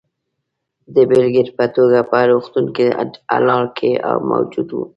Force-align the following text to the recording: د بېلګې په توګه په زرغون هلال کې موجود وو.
د 0.93 0.95
بېلګې 1.09 1.43
په 1.57 1.65
توګه 1.75 1.99
په 2.11 2.17
زرغون 2.27 3.07
هلال 3.33 3.63
کې 3.77 3.91
موجود 4.29 4.67
وو. 4.71 4.83